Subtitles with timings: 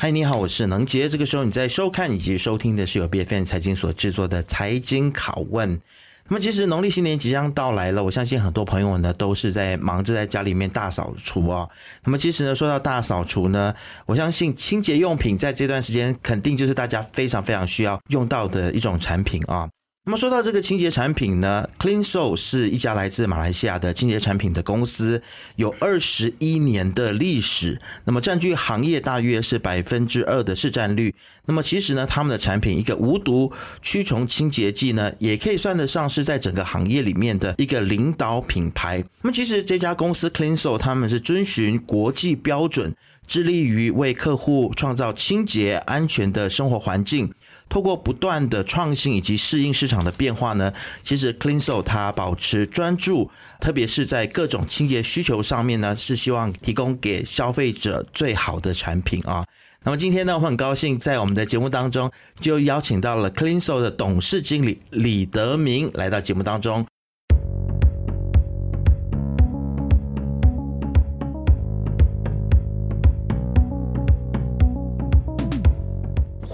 [0.00, 1.08] 嗨，你好，我是能杰。
[1.08, 5.80] 这个时候你在收看以及收听的是由 BFN 财经所制作的财经拷问。
[6.28, 11.68] 那么，其实农历新年即将到来了，我相信很多朋友呢都是在忙着在家里面大扫除啊。
[12.04, 13.74] 那么，其实呢，说到大扫除呢，
[14.06, 19.68] 我相信清洁用品在这段时间肯定就是大家非常非常需要用到的一种产品啊。
[20.04, 25.20] 那么说到这个清洁产品呢，CleanSoul 是一家来自马来西亚的清洁产品的公司，
[25.56, 31.14] 有二十一年的历史，那么占据行业大约是百分之二的市占率。
[31.44, 39.04] 那么其实呢，他们的产品一个无毒驱虫清洁剂呢，也可以算得上是在整个行业里面的一个领导品牌。
[39.20, 42.94] 那么其实这家公司 CleanSoul 他们是遵循国际标准，
[43.26, 47.30] 致力于为客户创造清洁安全的生活环境。
[47.68, 50.72] 透过不断的创新以及适应市场的变化呢，
[51.04, 59.44] 其实 CleanSoul 它保持专注，特别是在各种清洁需求上面呢，是希望提供给消费者最好的产品啊。
[59.84, 66.84] 那么今天呢，我很高兴在我们的节目当中就邀请到了 CleanSoul 的董事经理李德明来到节目当中。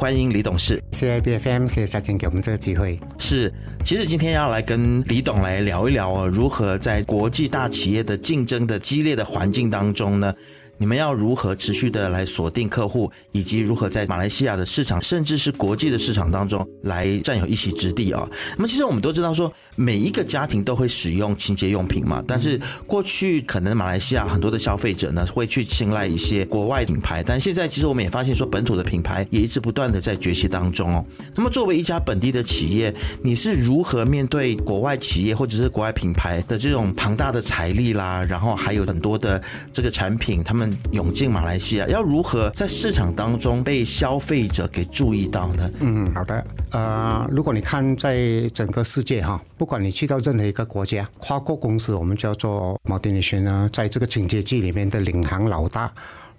[0.04, 3.00] 欢迎李董事，谢谢 BFM，谢谢嘉靖给我们这个机会。
[3.18, 3.50] 是，
[3.86, 10.30] 其实今天要来跟李董来聊一聊哦，如何在国际大企业的竞争的激烈的环境当中呢？
[10.76, 18.28] 你们要如何持续的来锁定客户，以及如何在马来西亚的市场，甚至是国际的市场当中来占有一席之地啊？
[18.56, 22.22] 那么，其实我们都知道说，每一个家庭都会使用清洁用品嘛。
[22.26, 31.04] 但是过去可能马来西亚很多的消费者呢，会去青睐一些国外品牌，但现在其实我们也发现说，本土的品牌也一直不断的在崛起当中哦。
[31.34, 39.40] 那么，作为一家本地的企业，你是如何面对国外企业或者是国外品牌的这种庞大的财力啦，然后还有很多的
[39.72, 45.70] 这个产品，他们涌进马来西亚，要如何在市场当中被消费者给注意到呢？
[45.80, 46.46] 嗯，好的。
[46.70, 55.92] 呃，如果你看在整个世界哈，不管你去到任何一个国家，跨国公司我们叫做 multinational 呢，在这个清洁剂里面的领航老大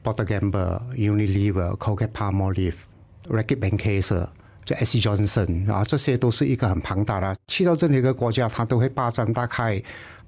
[0.03, 2.75] ，Procter Gamble、Unilever、Colgate-Palmolive、
[3.29, 4.27] Racket Benckiser，
[4.65, 4.97] 就 S.
[4.99, 7.35] Johnson 啊，这些都是一个很庞大的。
[7.47, 9.81] 去到任何一个国家，它都会霸占大概。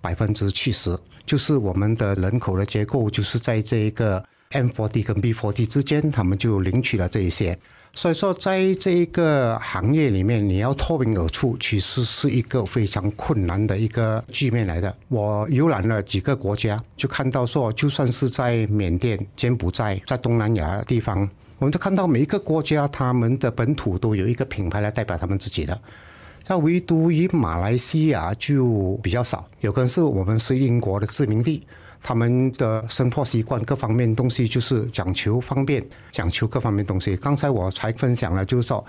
[0.07, 7.59] 百分之七十，就是我们的人口的结构，就是在这一个 M40 跟 B40 之间，他们就领取了这一些。
[7.91, 14.95] 所以说，在这一个行业里面，你要脱颖而出，其实是一个非常困难的一个局面来的。
[15.09, 21.29] 我游览了几个国家，就看到说，就算是在缅甸、柬埔寨，在东南亚地方，
[21.59, 25.77] 我们就看到每一个国家，他们的本土都有一个品牌来代表他们自己的。
[26.47, 31.61] 那唯独于马来西亚就比较少，有可能是我们是英国的殖民地，
[32.01, 37.17] 他们的生活习惯各方面东西就是讲求方便，讲求各方面东西。
[37.17, 38.83] 刚才我才分享了，就是说，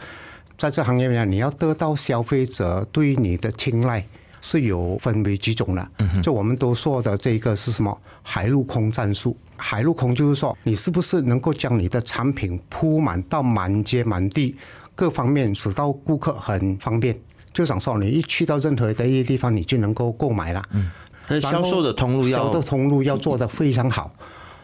[0.56, 4.06] 在这行业里面，你要得到消费者对你的青睐，
[4.41, 5.91] 是有分为几种的。
[6.22, 7.98] 就我们都说的这个是什么？
[8.22, 9.36] 海陆空战术。
[9.56, 14.54] 海陆空就是说，你是不是能够将你的产品铺满到满街满地，
[14.94, 17.18] 各方面使到顾客很方便。
[17.58, 20.62] 就想说，你一去到任何的一个地方，你就能够购买了。
[20.70, 20.92] 嗯，
[21.41, 24.14] 销售的通路要销售通路要做得非常好。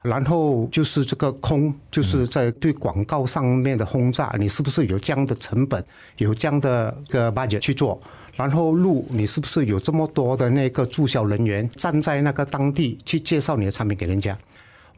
[0.03, 5.85] 然后就是这个空，就是在对广告上面的轰炸，你是不是有这样的成本，
[6.19, 8.01] 有这样的个 budget 去做？
[8.37, 14.39] 然后路，你是不是有这么多的那个驻销人员站在那个当地去介绍你的产品给人家？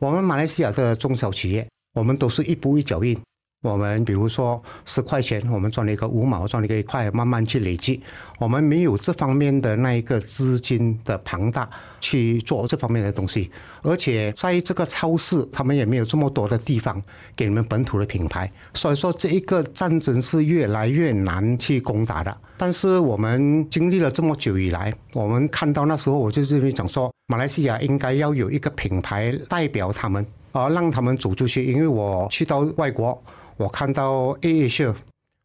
[0.00, 3.18] 我们马来西亚的中小企业，我们都是一步一脚印。
[3.66, 8.00] 我们比如说十块钱，我们赚了一个五毛，赚了一个一块，慢慢去累积。
[8.38, 11.68] 我们没有这方面的那一个资金的庞大
[12.00, 13.50] 去做这方面的东西，
[13.82, 17.02] 而且在这个超市，他们也没有这么多的地方
[17.34, 18.50] 给你们本土的品牌。
[18.74, 22.36] 所以说，这一个战争是越来越难去攻打的。
[22.56, 31.64] 但是我们经历了这么久以来，我们看到那时候，我就认为讲说，马来西亚应该要有一个品牌代表他们，而让他们走出去。
[31.64, 33.18] 因为我去到外国。
[33.56, 34.94] 我看到 A H，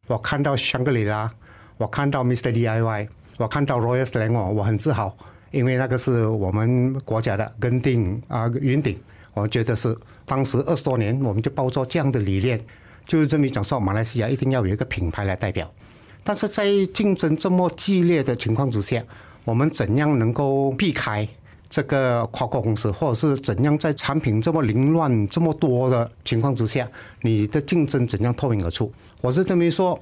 [0.08, 1.32] 我看到香格里拉，
[1.78, 2.52] 我看到 Mr.
[2.52, 5.16] DIY，我看到 Royal s l a n g 我很自豪，
[5.52, 9.00] 因为那个是我们国家的根定啊云顶，
[9.34, 12.60] 我觉得是当时二十多年，我们就抱着这样的理念，
[13.06, 15.72] 就是这么讲说，马来西亚一定要有一个品牌来代表。
[16.24, 19.02] 但是在竞争这么激烈的情况之下，
[19.46, 21.28] 我们怎样能够避开？
[21.72, 26.86] 这个跨国公司，或者是怎样在产品这么凌乱、这么多的情况之下，
[27.22, 28.92] 你的竞争怎样脱颖而出？
[29.22, 29.98] 我是这么说，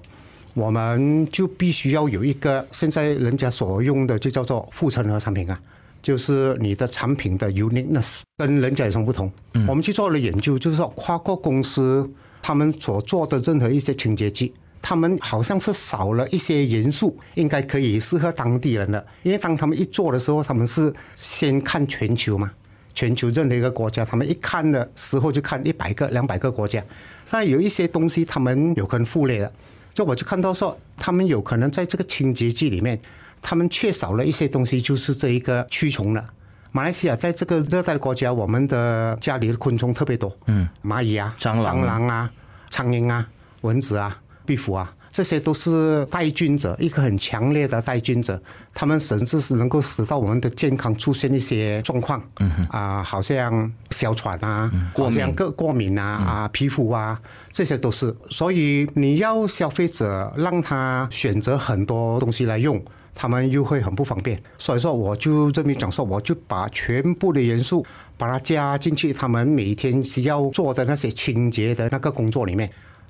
[0.55, 5.61] 我们就必须要有一个现在人家所用的，就叫做护城河产品啊，
[6.01, 9.31] 就是你的产品的 uniqueness 跟人家有什么不同？
[9.67, 12.09] 我们去做了研究，就是说跨国公司
[12.41, 19.05] 他们所做的任何一些清洁剂，他们好像是少了一些元素，应该可以适合当地人的。
[19.23, 22.51] 因为当他们一做的时候，他们是先看全球嘛，
[22.95, 26.83] 全球任何一个国家，他们一看的时候就看一百个、两百个国家。
[27.29, 29.51] 但有一些东西他们有可能忽略了，
[29.93, 32.99] 就我就看到说，他们有可能在这个清洁剂里面，
[33.41, 36.25] 他们缺少了一些东西，就是这一个驱虫了。
[36.71, 42.31] 马来西亚在这个热带的国家，我们的家里的昆虫特别多，嗯，蚂蚁啊、蟑螂、蟑螂啊、
[42.69, 43.27] 苍蝇啊、
[43.61, 44.95] 蚊子啊、壁虎啊。
[45.11, 48.39] 这些都是带菌者，一个很强烈的带菌者，
[48.75, 57.19] 他们甚至是能够使到我们的健康出现一些状况，嗯哼，啊，好像哮喘啊，过敏、个过敏啊，啊，皮肤啊，
[57.51, 58.15] 这些都是。
[58.29, 62.81] 所以你要消费者让他选择很多东西来用，
[63.15, 64.39] 他们又会很不方便。
[64.59, 67.83] 所以说，我就这边讲说，我就把全部的元素
[68.15, 72.69] 把它加进去，他们每天需要做的那些清洁的那个工作里面。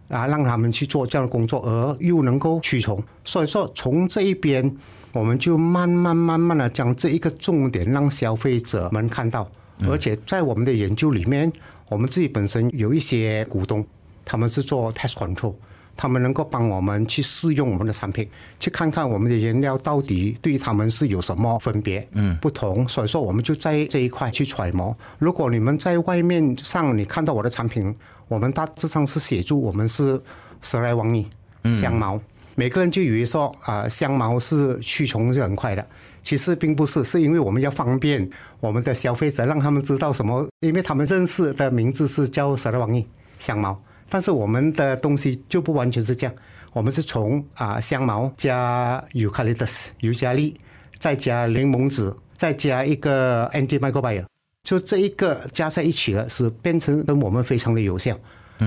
[0.09, 3.01] 啊，让他们去做这样的工作，而又能够驱虫。
[3.23, 4.75] 所以说，从这一边，
[5.13, 9.49] 我们就慢慢慢慢的将这一个重点让消费者们看到。
[9.87, 11.49] 而且在我们的研究里面，
[11.87, 13.85] 我们自己本身有一些股东，
[14.25, 15.53] 他们是做 pest control，
[15.95, 18.27] 他们能够帮我们去试用我们的产品，
[18.59, 22.85] 去看看我们的原料到底对他们是有什么分别，嗯，不同。
[22.89, 24.93] 所以说，我们就在这一块去揣摩。
[25.17, 27.95] 如果你们在外面上你看到我的产品，
[28.29, 30.21] 我们大致上是写住我们是
[30.61, 31.27] 蛇莱王意
[31.71, 32.21] 香茅，嗯、
[32.55, 35.85] 每个人就以为说啊、呃、香茅是驱虫是很快的，
[36.21, 38.29] 其实并不是，是因为我们要方便
[38.59, 43.05] 我们的消费者，让他们知道什么，因为他们认识的名字是叫蛇莱王意
[43.39, 46.35] 香茅，但是我们的东西就不完全是这样，
[46.71, 50.55] 我们是从啊、呃、香茅加 Eucalyptus 尤加利，
[50.99, 54.25] 再加柠檬籽，再加一个 Antimicrobial。
[54.69, 58.15] 就这一个加在一起了，是变成跟我们非常的有效。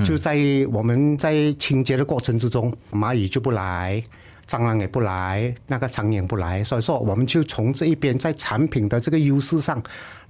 [0.05, 0.37] 就在
[0.73, 4.03] 我们在清洁的过程之中，蚂蚁就不来，
[4.49, 6.65] 蟑螂也不来，那个苍蝇不来。
[6.65, 9.81] 所以说，我们就从这一边在产品的这个优势上，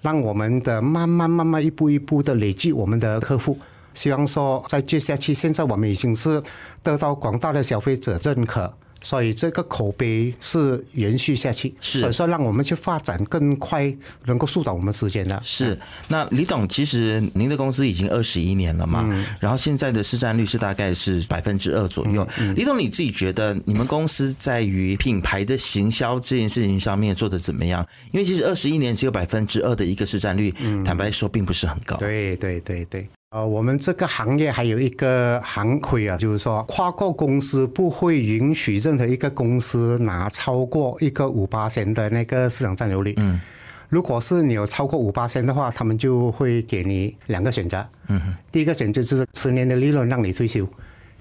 [0.03, 3.57] 让我们的慢慢慢慢一步一步的累积我们的客户。
[3.95, 6.43] 希望说，在接下去，现在我们已经是
[6.83, 8.71] 得到广大的消费者认可。
[9.03, 13.95] 所以这个口碑是延续下去，是所以说让我们去发展更快，
[14.25, 15.39] 能够缩短我们时间的。
[15.45, 15.79] 是，
[16.09, 22.27] 那李总，其实您的公司已经二十一年了嘛，嗯、然后现在的市占率是大概是百分之二左右。
[22.39, 27.87] 嗯嗯、李总，你自己觉得你们公司在于品牌的行销这件事情上面做的怎么样？
[28.13, 31.97] 因为其实二十一年只有百分之二的一个市占率，嗯、坦白说并不是很高。
[31.97, 33.09] 对对对对。
[33.33, 43.15] 呃，我们这个行业还有一个行规啊，就是说跨国公司不会允许任何一个公司拿超过一个五八仙的那个市场占有率。
[43.17, 43.41] 嗯，
[43.89, 47.83] 如果是你有超过五八仙的话，他们就会给你两个选择。
[48.09, 48.21] 嗯，
[48.53, 50.69] 第一个选择就是十年的利润让你退休，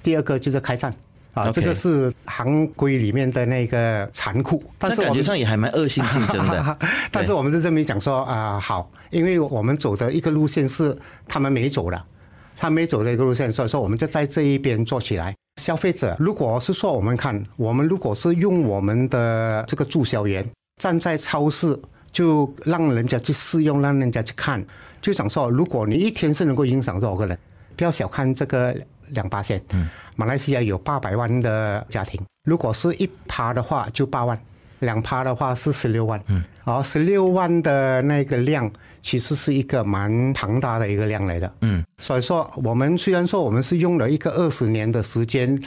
[0.04, 0.94] 第二个就是开战。
[1.34, 1.52] 啊，Okay.
[1.54, 6.78] 这个是行规里面的那个残酷，但是感觉上也还蛮恶性竞争的。
[7.10, 10.96] 但是我们是这么讲说啊，好，因为我们走的一个路线是
[11.28, 12.04] 他们没走的，
[12.58, 15.34] 他没走的一个路线，所以说我们就在这一边做起来。
[15.62, 20.46] 消费者如果是说我们看，我们如果是用我们的这个促销员
[20.82, 21.80] 站在超市，
[22.12, 24.62] 就让人家去试用，让人家去看，
[25.00, 27.38] 就想说，如果你一天是能够影响多少个人，
[27.78, 28.76] 不要小看这个。
[29.12, 29.62] 两八线，
[30.16, 34.38] 马来西亚有八百万的家庭，如果是一趴的话就八万，
[34.80, 38.70] 两趴的话是十六万，嗯，而十六万的那个量
[39.02, 45.62] 其实是一个蛮庞大的一个量来的，嗯，所以说我们虽然说我们是用了一个二十年的时间，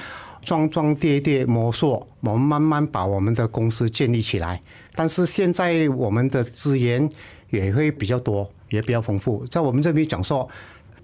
[0.45, 4.61] 撞撞跌跌摸索，我们慢慢把我们的公司建立起来，
[4.95, 7.09] 但是现在我们的资源
[7.51, 10.49] 也会比较多，也比较丰富，在我们这边讲说。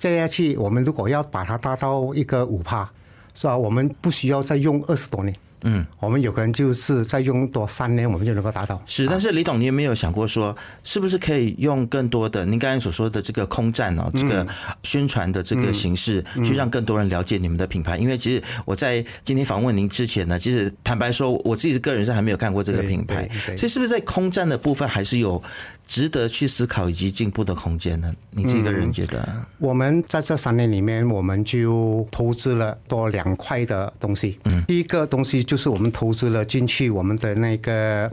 [0.01, 2.91] 接下去，我们如果要把它达到一个五帕，
[3.35, 3.57] 是吧？
[3.57, 5.37] 我们不需要再用二十多年。
[5.63, 8.81] 嗯，我们有可能就是再用多三年，我们就能够达到。
[8.87, 14.47] 是，但是李董，你有没有想过说，是不是可以用更多的您刚才所说的这个空战哦，这个
[14.83, 17.99] 宣传的这个形式，去让更多人了解你们的品牌？
[17.99, 23.29] 因为其实我在今天访问您之前呢，其实坦白说，我自己个人是还没有看过这个品牌，
[23.59, 25.43] 所以是不是在空战的部分还是有
[25.91, 28.13] 值得去思考以及进步的空间呢？
[28.31, 29.29] 你自己个人觉得？
[29.59, 34.39] 我们在这三年里面，我们就投资了多两块的东西。
[34.45, 35.43] 嗯，第一个东西。
[35.43, 38.09] 就是我们投资了进去我们的那个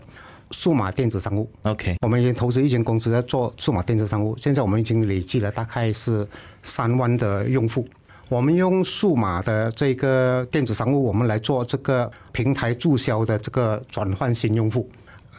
[0.49, 6.27] 数码电子商务，OK，我们已经投资一间公司在做数码电子商务，现在我们已经累计了大概是
[6.63, 7.87] 三万的用户。
[8.27, 14.89] 我们用数码的这个电子商务，我们来做这个平台注销的这个转换新用户，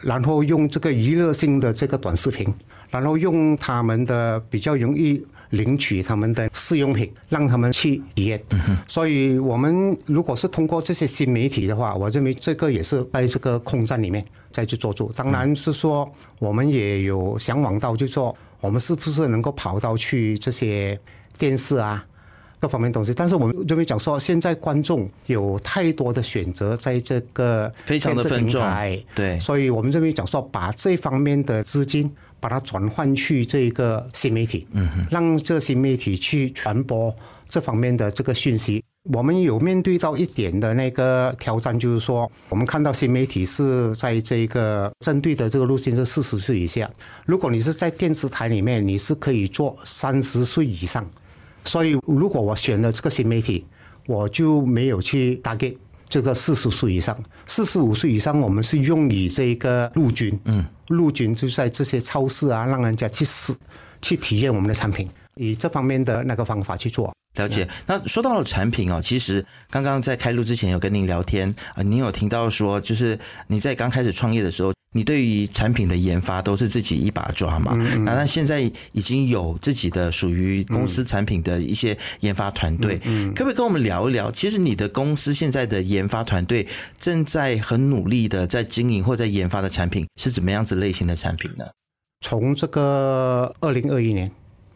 [0.01, 2.53] 然后用这个娱乐性的这个短视频，
[2.89, 8.41] 然后用他们的比较容易领取他们的试用品，让他们去体验。
[8.87, 15.11] 所以，我们如果是通过这些新媒体的话，我认为这个也是在这个空战里面再去做主。
[15.15, 20.99] 当然是说，我们也有向往到，就是说，我们是不是能够跑到去这些
[21.37, 22.05] 电视啊？
[22.59, 28.61] 各方面东西，但是我们认为讲说，现在观众有太多的选择，在这个非常的分众，
[29.15, 37.15] 对，所以我们认为讲说，把这方面的资金把它转换去这个新媒体，嗯哼，让这新媒体去传播
[37.47, 38.83] 这方面的这个讯息。
[39.13, 46.87] 我们有面对到一点的那个挑战，就是说，我们看到新媒体是在这个针对的这个路线是四十岁以下，
[47.25, 51.09] 如果你是在电视台里面，你是可以做三十岁以上。
[51.69, 53.63] 所以，如果我选了这个新媒体，
[54.07, 55.77] 我就没有去 target
[56.09, 58.39] 这个四十岁以上、四十五岁以上。
[58.39, 63.53] 我们是用于这个陆军，嗯，陆军就在这些超市啊，让人家去试、
[64.01, 67.13] 去体验我们的产品，以这方面的那个方法去做。
[67.35, 67.67] 了解。
[67.85, 74.73] 那说到了产品哦，其实刚刚在开录之前有跟您聊天啊，您有听到说，就是你在刚开始创业的时候。
[74.91, 77.73] 你对于产品的研发都是自己一把抓嘛？
[77.75, 78.59] 嗯嗯，那那现在
[78.91, 84.31] 已经有自己的属于公司产品的一些研发团队，嗯嗯，可不可以跟我们聊一聊？
[84.31, 86.65] 其实你的公司现在的研发团队
[86.97, 91.65] 正在很努力的在经营或在研发的产品是怎么样子类型的产品呢？
[92.21, 94.31] 从这个二零二一年，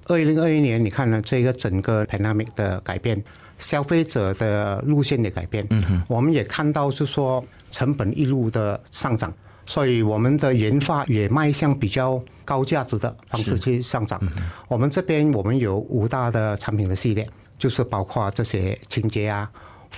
[0.06, 3.20] 二零二一年，你看了这个整个 pandemic 的改变，
[3.58, 9.34] 消费者的路线的改变，嗯哼，我们也看到是说成本一路的上涨。
[9.66, 14.20] 所以我们的研发也迈向比较高价值的方式去上涨。
[14.68, 17.28] 我们这边我们有五大的产品的系列，
[17.58, 19.50] 就是包括这些清洁啊、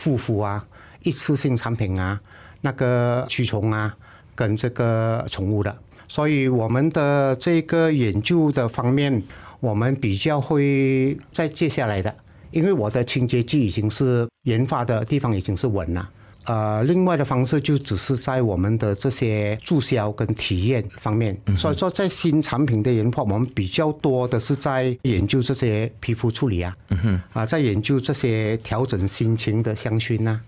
[0.03, 0.63] 护肤啊、
[1.01, 2.19] 一次性产品啊、
[2.61, 3.95] 那个驱虫啊，
[4.35, 5.75] 跟这个宠物的。
[6.07, 9.23] 所以我们的这个研究的方面，
[9.59, 12.15] 我们比较会在接下来的，
[12.51, 16.07] 因为我的清洁剂已经是研发的地方已经是稳了。
[16.45, 26.75] 呃，另外的方式就只是在我们的这些注销跟体验方面，所以说在新产品的研发，我们比较多的是在研究这些皮肤处理啊，
[27.33, 30.39] 啊，在研究这些调整心情的香薰呐，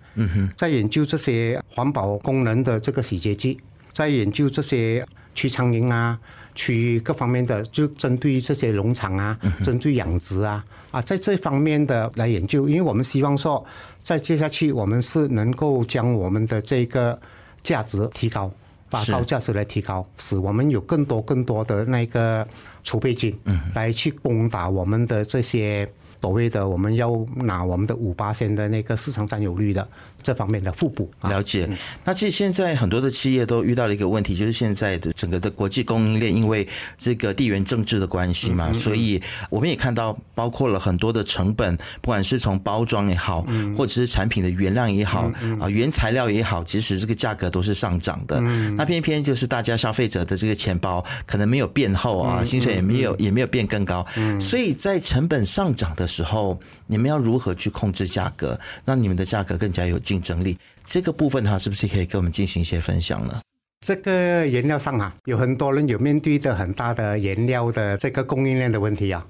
[0.56, 3.60] 在研究这些环保功能的这个洗洁剂，
[3.92, 6.20] 在研究这些驱苍蝇啊。
[6.58, 13.64] 去各方面的，就针对这些农场啊，针对养殖啊，啊，在这方面的来研究，因为我们希望说，
[14.02, 17.18] 在接下去我们是能够将我们的这个
[17.62, 18.52] 价值提高，
[18.90, 22.46] 把高价值来提高，使我们有更多更多的那个
[22.84, 23.38] 储备金，
[23.76, 25.88] 来去攻打我们的这些。
[26.22, 29.88] 所谓的我们要拿我们的五八线的那个市场占有率的
[30.22, 31.10] 这方面的互补。
[31.24, 31.70] 了解。
[32.04, 43.46] 那其实现在很多的企业都遇到了一个问题，就是现在的整个的国际供应链，因为这个地缘政治的关系嘛，所以我们也看到，包括了很多的成本，不管是从包装也好，
[43.78, 48.42] 或者是产品的原料也好，啊，原材料也好，其实这个价格都是上涨的。
[48.76, 54.06] 那偏偏就是大家消费者的这个钱包可能没有变厚啊，薪水也没有也没有变更高，
[54.40, 60.58] 所以在成本上涨的时候，你们要如何去控制价格，让你们的价格更加有竞争力？
[60.86, 63.42] 这个部分的话，是不是可以跟我们进行一些分享呢？
[63.82, 69.24] 这个原料上啊，有很多人有面对的很大的原料的这个供应链的问题啊，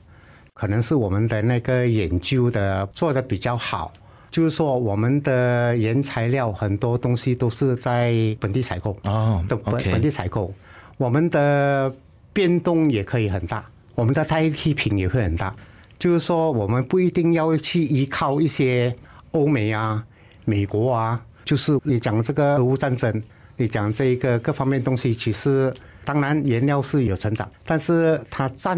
[0.53, 3.91] 可能是我们的那个研究的做的比较好，
[4.31, 9.60] 就是说我们的原材料很多东西都是在本地采购哦，本
[9.91, 10.53] 本地采购，
[10.96, 11.93] 我们的
[12.31, 13.65] 变动也可以很大，
[13.96, 15.53] 我们的代替品也会很大。
[16.00, 18.96] 就是说，我们不一定要去依靠一些
[19.32, 20.06] 欧美啊、
[20.46, 21.24] 美国啊。
[21.44, 23.24] 就是你讲这个俄乌战争，
[23.56, 25.74] 你讲这一个各方面东西，其实
[26.04, 28.77] 当然原料是有成长，但是它占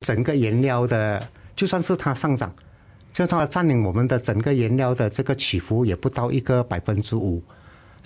[0.00, 2.54] 整个原料的，就算是它上涨，
[3.12, 7.42] 就算它占领我们的整个原料的这个起伏，也不到一个百分之五。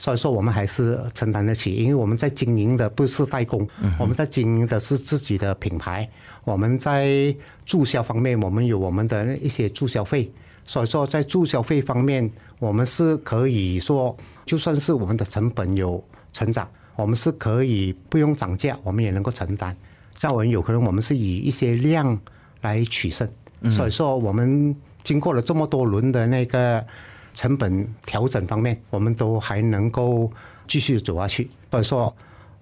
[0.01, 3.67] 所以说，我们还是承担得起，因为我们在经营的不是代工，
[3.99, 6.09] 我们在经营的是自己的品牌。
[6.45, 7.35] 我们在
[7.67, 10.31] 注销方面，我们有我们的一些注销费。
[10.65, 16.03] 所以说，在注销费方面，我们是可以说，就算是我们的成本有
[16.33, 19.77] 成长，我们是可以不用涨价，我们也能够承担。
[20.15, 22.17] 像我们有可能，我们是以一些量
[22.61, 23.29] 来取胜。
[23.69, 26.87] 所以说，我们经过了这么多轮的那个。
[27.39, 30.29] 成本调整方面，我们都还能够
[30.67, 31.49] 继续走下去。
[31.71, 32.13] 或者说，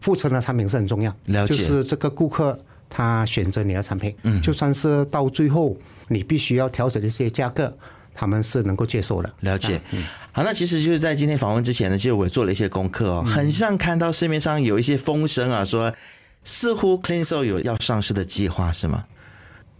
[0.04, 1.11] 库存的产品是很重要。
[1.47, 2.59] 就是这个顾客
[2.90, 5.75] 他选择你的产品，嗯，就算是到最后
[6.09, 7.75] 你必须要调整一些价格，
[8.12, 9.33] 他们是能够接受的。
[9.40, 9.80] 了解。
[9.92, 10.04] 嗯。
[10.33, 15.90] 好，那其实就是在今天访问之前呢，其实我也做了一些功课哦，很像看到市面上有一些风声啊，说
[16.45, 19.06] 似乎 CleanSoul 有要上市的计划，是吗？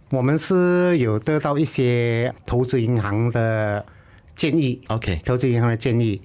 [0.09, 3.85] 我们是有得到一些投资银行的
[4.37, 6.21] 建议，OK，投资银行的建议，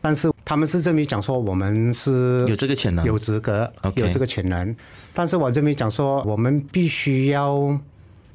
[0.00, 4.74] 但是他们是这么讲说，我们是有这个潜能，有资格，OK，有这个潜能，
[5.12, 7.78] 但是我这边讲说，我们必须要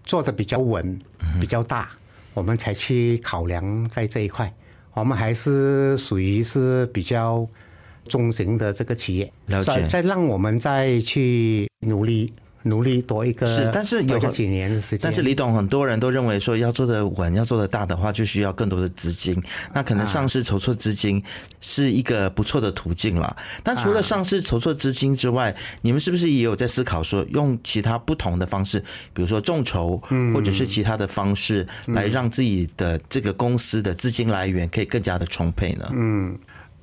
[0.04, 0.98] 做的比较稳，
[1.42, 1.90] 比较大，
[2.36, 4.54] 我们才去考量在这一块。
[4.94, 7.46] 我们还是属于是比较
[8.08, 12.32] 中型的这个企业，了解，再让我们再去努力。
[12.68, 15.00] 努力多一个是，但是有几年的时间。
[15.04, 19.40] 但是李董，很多人都认为说，要做的稳，要做的大的话，就需要更多的资金。
[19.72, 21.22] 那可能上市筹措资金
[21.62, 23.36] 是一个不错的途径了。
[23.64, 28.80] 但除了上市筹措资金之外，你们是不是也有在思考说，用其他不同的方式，
[29.14, 30.02] 比如说众筹，
[30.34, 35.88] 或者是其他的方式，来让自己的这个公司的资金来源可以更加的充沛呢？
[35.94, 36.36] 嗯，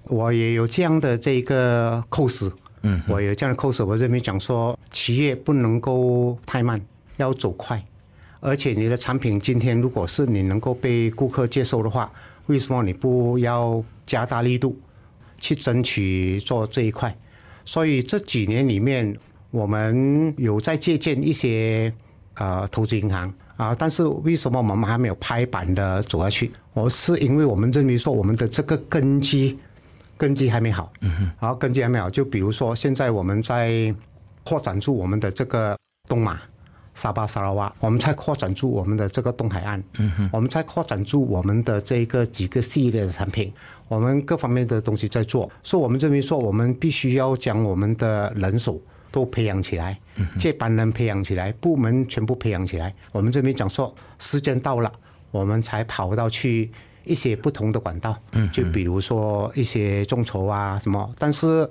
[0.05, 2.53] 我也有这样的这个构思。
[2.83, 6.81] 嗯，我有这样的构思，我认为讲说，企业不能够太慢，
[7.17, 7.81] 要走快，
[8.41, 12.13] 而且你的产品今天如果是你能够被顾客接受的话，
[12.47, 14.77] 为什么你不要加大力度
[15.39, 17.17] 去争取做这一块？
[17.65, 19.17] 所以这几年里面，
[19.53, 21.93] 我们有在借鉴一些
[22.35, 26.51] 呃投资银行啊，但是为什么我们还没有拍板的走下去？
[26.75, 29.57] 我是因为我们认为说我们的这个根基。
[30.23, 32.09] 根基还没好，嗯哼，好，根基还没好。
[32.09, 33.93] 就比如说，现在我们在
[34.45, 35.77] 扩展出我们的这个
[36.09, 36.39] 东马、
[36.95, 43.53] 沙巴、沙拉哇，我们在扩展出我们的这个东海岸，嗯哼，我们在扩展出我们的这个几个系列的产品，
[43.89, 45.51] 我们各方面的东西在做。
[45.61, 49.99] 所以，我们认为说，我们必须要将我们的人手都培养起来，
[50.39, 52.95] 接班人培养起来，部门全部培养起来。
[53.11, 54.93] 我们这边讲说，时间到了，
[55.33, 56.71] 我们才跑到去。
[57.05, 58.17] 一些不同的管道，
[58.53, 61.69] 就比如说一些众筹啊什么，但是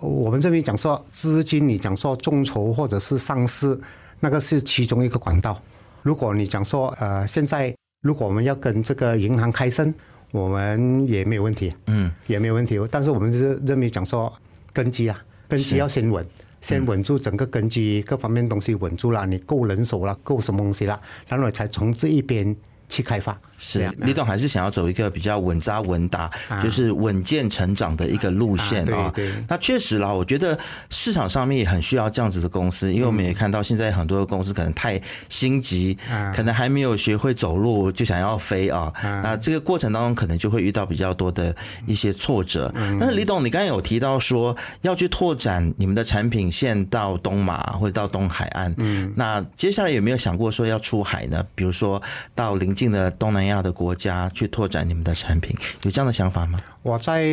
[0.00, 3.78] 我们这边讲说资金，你讲说众筹或者是上市，
[4.20, 5.60] 那个是其中一个管道。
[6.02, 9.92] 如果你讲说呃，现在如果我们要跟这个银行开声，
[10.30, 12.78] 我们也没有问题，嗯，也没有问题。
[12.90, 14.32] 但是我们是认为讲说
[14.72, 16.24] 根基啊，根基要先稳，
[16.60, 22.54] 先稳住整个根基，各方面东西稳住了，你够人手了，够什么东西了，然后才从这一边
[22.88, 23.36] 去开发。
[23.60, 26.30] 是，李董还是想要走一个比较稳扎稳打，
[26.62, 29.10] 就是稳健成长的一个路线啊。
[29.12, 29.44] 对对。
[29.48, 30.56] 那确实啦，我觉得
[30.90, 35.98] 市场上面也很需要这样子的公司，因为我们也看到现在很多的公司可能太心急，
[36.32, 38.92] 可能还没有学会走路就想要飞啊。
[39.02, 41.52] 那这个过程当中可能就会遇到比较多的
[41.84, 42.72] 一些挫折。
[43.00, 51.44] 但是李董，你刚才有提到说要去拓展你们的产品线到东马或者到东海岸，嗯，那接下来有没有想过说要出海呢？
[51.56, 52.00] 比如说
[52.36, 56.60] 到邻近的东南亚的国家去拓展你们的产品，有这样的想法吗？
[56.84, 57.24] 我在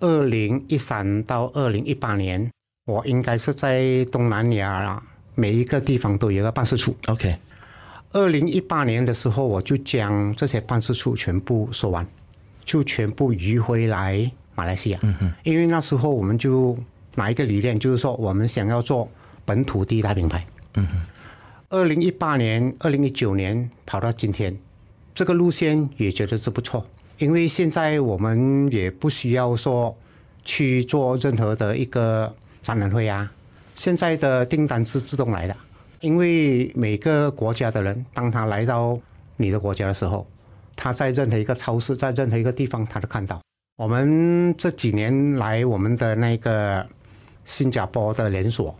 [0.00, 2.50] 二零一三到二零一八年，
[2.84, 5.02] 我应该是在东南亚
[5.34, 6.94] 每一个地方都有一个办事处。
[7.06, 7.34] OK，
[8.12, 12.06] 二零一八年的时候，我就将这些办事处全部收完，
[12.62, 14.98] 就全部移回来马来西亚。
[15.00, 16.76] 嗯哼，因为那时候我们就
[17.14, 19.08] 拿一个理念，就是说我们想要做
[19.46, 20.44] 本土第一大品牌。
[20.74, 21.00] 嗯哼，
[21.70, 24.54] 二零一八年、二零一九年跑到今天。
[25.14, 26.86] 这个路线也觉得是不错，
[27.18, 29.94] 因为现在我们也不需要说
[30.44, 33.30] 去做任何的一个展览会啊，
[33.74, 35.56] 现在的订单是自动来的，
[36.00, 38.98] 因为每个国家的人，当他来到
[39.36, 40.26] 你的国家的时候，
[40.74, 43.40] 他在任何一个超市，在任何一个地方，他都看到。
[43.76, 46.86] 我们这几年来，我们的那个
[47.44, 48.74] 新加坡的连锁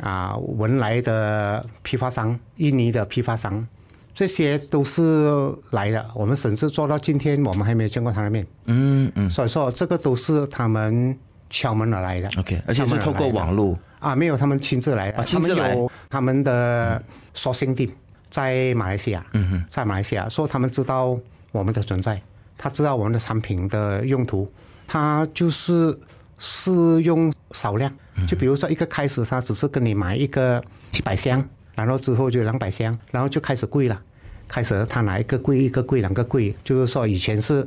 [0.00, 3.66] 啊，文莱的批发商，印尼的批发商。
[4.12, 5.30] 这些都是
[5.70, 8.46] 来的，我们甚至做到今天，我们还没有见过他的面。
[8.66, 11.16] 嗯嗯，所以说这个都是他们
[11.48, 12.28] 敲门而来的。
[12.38, 15.62] OK，而且是透过网络啊，没有他们亲自来的，亲自来。
[15.62, 17.02] 他们有他们的
[17.34, 17.90] sourcing team
[18.30, 21.18] 在马来西亚，嗯哼，在马来西亚，说他们知道
[21.52, 22.20] 我们的存在，
[22.58, 24.52] 他知道我们的产品的用途，
[24.86, 25.98] 他就是
[26.36, 27.90] 试用少量，
[28.26, 31.42] 就比如说一个开始，他只是跟你买一个一百箱。
[31.84, 34.00] 然后之后就两百箱，然后就开始贵了，
[34.48, 37.66] 开始他拿一个柜一个柜两个柜，就是说以前是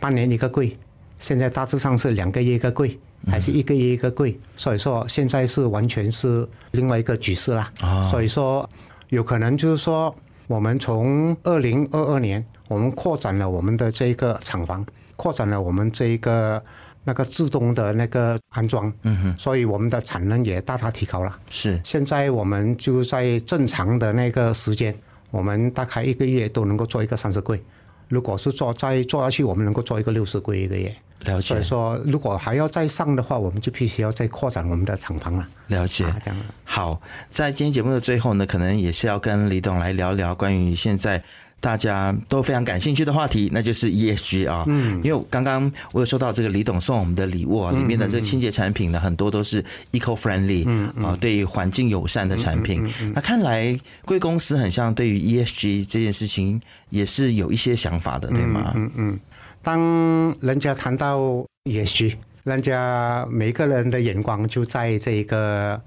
[0.00, 0.76] 半年一个柜，
[1.18, 7.72] 现在大致上是两个月一个柜，还是一个月一个柜，所以说现在是完全是另外一个局势啦。
[8.10, 8.68] 所以说
[9.08, 10.14] 有可能就是说
[10.46, 14.84] 我们从二零二二年我们扩展了我们的这个厂房，
[15.16, 16.62] 扩展了我们这一个。
[17.04, 21.38] 那个自动的那个安装，嗯哼，所以我们的产能也大大提高了。
[21.50, 24.94] 是，现在我们就在正常的那个时间，
[25.30, 27.60] 我们大概一个月都能够做一个三十柜。
[28.08, 30.94] 如果是做再做下去，我们能够做一个六十柜一个月。
[31.24, 31.48] 了解。
[31.48, 35.48] 所以说，如果还要再上的话，我们就必须要再扩展我们的厂房了。
[35.68, 36.04] 了解。
[36.04, 36.40] 啊、这样。
[36.62, 41.22] 好，在今天节目的最后呢，可能也是要跟李董来聊聊关于现在。
[41.62, 44.64] 大家都非常感兴趣的话题，那就是 ESG 啊。
[44.66, 52.92] 嗯，因为刚刚我有收到这个李董送我们的礼物啊，里面的这个清洁产品呢，很多都是 eco-friendly，嗯啊，对环境友善的产品。
[53.14, 58.72] 那看来贵公司很像对于 ESG 这件事情也是有一些想法的，对吗？
[58.74, 59.20] 嗯嗯。
[59.62, 65.80] 当人家谈到 ESG，人家每个人的眼光就在这个。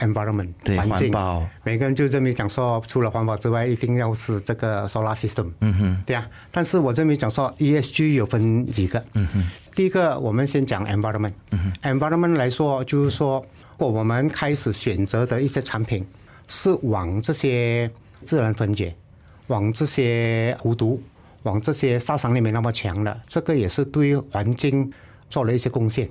[0.00, 1.12] Environment 对环境，
[1.62, 5.50] 每个人就这么讲说，除了环保之外，一定要是这个 solar system。
[5.60, 6.30] 嗯哼，对呀、啊。
[6.50, 9.02] 但是我这边讲说，ESG 有分几个。
[9.14, 9.48] 嗯哼。
[9.74, 11.32] 第一个，我们先讲 environment。
[11.52, 11.98] 嗯哼。
[11.98, 13.44] environment 来说，就是说，
[13.78, 16.06] 如果我们开始选择的一些产品
[16.48, 17.90] 是往这些
[18.22, 18.94] 自然分解、
[19.46, 21.02] 往这些无毒、
[21.44, 24.92] 往这些杀伤力没那么强的，这个也是对环境
[25.28, 26.08] 做了一些贡献。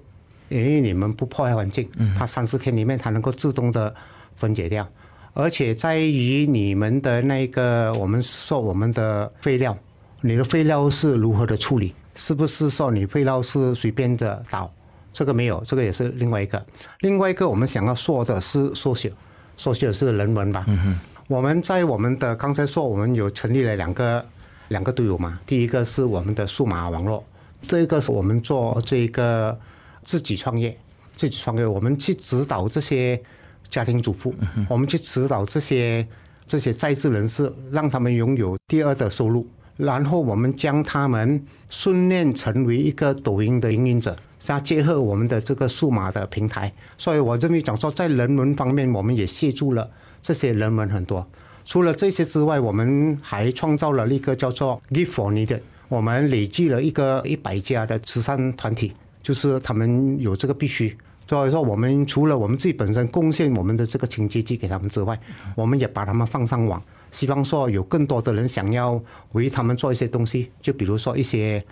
[0.49, 3.93] 因为你们不破坏环境，它三四天里面它能够自动的
[4.35, 4.87] 分解掉，
[5.33, 9.77] 而且在于你们的那个我们说我们的废料，
[10.21, 11.93] 你的废料是如何的处理？
[12.15, 14.69] 是不是说你废料是随便的倒？
[15.13, 16.65] 这个没有，这个也是另外一个。
[17.01, 19.13] 另外一个我们想要说的是缩写，
[19.55, 20.65] 缩写是人文吧？
[20.67, 24.25] 嗯，我们在我们的刚才说我们有成立了两个
[24.69, 27.23] 两个队伍嘛，第一个是我们的数码网络，
[27.61, 29.55] 这个是我们做这个。
[30.03, 30.77] 自己创业，
[31.15, 33.21] 自己创业，我们去指导这些
[33.69, 34.33] 家庭主妇，
[34.67, 36.07] 我们去指导这些
[36.47, 39.45] 这些在职人士，让他们拥有第二的收入，
[39.77, 46.73] 然后我们将他们训练成为一个抖音的营者，再结合我们的这个数码的平台。
[46.97, 49.89] 所以我认为讲说，在人文方面，我们也协助了
[50.21, 51.27] 这些人文很多。
[51.65, 58.93] 除了这些之外，我们还创造了一个叫做 “Give for Need”，我们累计了一个一百家的慈善团体。
[59.21, 60.95] 就是他们有这个必须，
[61.27, 65.19] 所以说我们除了我们自己本身贡献我们的这个清洁剂给他们之外，
[65.55, 69.01] 我们也把他们放上网，希望说有更多的人想要
[69.33, 71.63] 为他们做一些东西，就比如说一些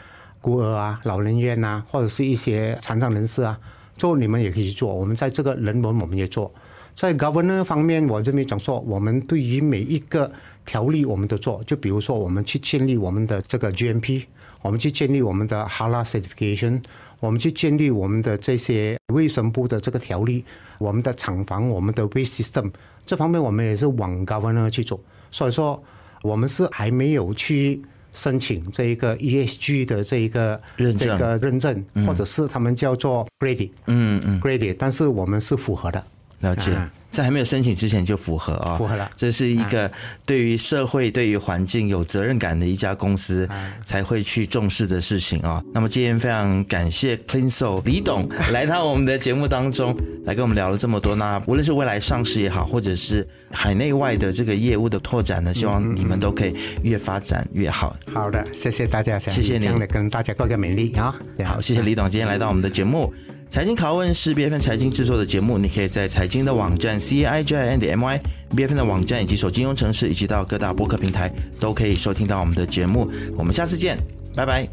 [0.42, 3.60] 孤儿啊、老人院啊，或者是一些残障人士啊，
[3.96, 4.94] 做你们也可以做。
[4.94, 6.54] 我们在这个人文我们也做，
[6.94, 10.32] 在 governance 方面，我这边讲说，我们对于每一个
[10.66, 14.26] 条例我们都做，就比如说我们去建立我们的这个 GMP，
[14.62, 16.82] 我们去建立我们的 HALA certification。
[17.20, 20.46] 我们去建立我们的这些卫生部的这个条例，
[20.78, 22.72] 我们的厂房，我们的 waste system
[23.08, 25.00] 这方面，我们也是往 governance 去做。
[25.32, 25.84] 所以说，
[26.22, 27.82] 我们是还没有去
[28.14, 36.04] 申请这一个 ESG 的这一个认证，这个认证，或者是他们叫做 graded，嗯嗯，graded，但是我们是符合的。
[36.42, 36.72] 了解。
[36.76, 39.10] 嗯在还没有申请之前就符合啊，符合了。
[39.16, 39.92] 这是一个
[40.26, 43.48] 对于社会、对于环境有责任感的一家公司
[43.86, 45.64] 才会去重视的事情啊。
[45.74, 51.16] 那么今天非常感谢 CleanSoul 李董 来到我们的节目当中，来跟我们聊了这么多。
[51.16, 57.96] 那无论是未来上市也好，或者是海内外的这个业务的拓展呢，希望你们都可以越发展越好。
[58.14, 61.16] 好的，谢谢大家，谢谢您的跟大家过个美丽啊。
[61.46, 63.14] 好，谢谢李董今天来到我们的节目。
[63.50, 73.10] 财经拷问是 BFN 财经制作的节目，你可以在财经的网站 C I J I N D M Y，BFN 的网站以及手机应用程式，以及到各大播客平台都可以收听到我们的节目。
[73.38, 73.98] 我们下次见，
[74.36, 74.68] 拜拜。